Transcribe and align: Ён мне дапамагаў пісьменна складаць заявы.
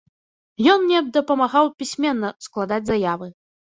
Ён 0.73 0.79
мне 0.85 1.03
дапамагаў 1.19 1.71
пісьменна 1.85 2.35
складаць 2.51 2.85
заявы. 2.93 3.35